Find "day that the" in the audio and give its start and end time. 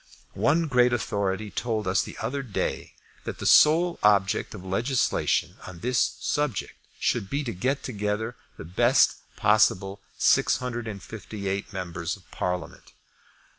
2.41-3.45